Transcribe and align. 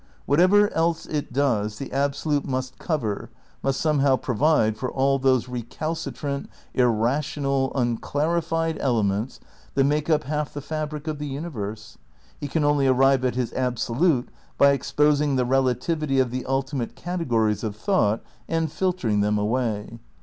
Whatever 0.25 0.73
else 0.73 1.05
it 1.05 1.31
does, 1.31 1.77
the 1.77 1.91
Absolute 1.93 2.45
must 2.45 2.79
cover, 2.79 3.29
must 3.61 3.79
somehow 3.79 4.15
provide 4.15 4.75
for 4.75 4.91
all 4.91 5.19
those 5.19 5.47
recalcitrant, 5.47 6.49
irrational, 6.73 7.71
unclarified 7.75 8.79
elements 8.79 9.39
that 9.75 9.83
make 9.83 10.09
up 10.09 10.23
half 10.23 10.55
the 10.55 10.59
fabric 10.59 11.05
of 11.05 11.19
the 11.19 11.27
universe. 11.27 11.99
He 12.39 12.47
can 12.47 12.63
only 12.63 12.87
arrive 12.87 13.23
at 13.23 13.35
his 13.35 13.53
Ab 13.53 13.75
solute 13.75 14.29
by 14.57 14.71
exposing 14.71 15.35
the 15.35 15.45
relativity 15.45 16.17
of 16.19 16.31
the 16.31 16.47
ultimate 16.47 16.95
cate 16.95 17.27
gories 17.29 17.63
of 17.63 17.75
thought 17.75 18.23
and 18.47 18.71
filtering 18.71 19.19
them 19.19 19.37
away. 19.37 19.99